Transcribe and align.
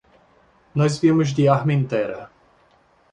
Nós 0.73 0.97
viemos 0.97 1.31
de 1.31 1.47
Armentera. 1.47 2.31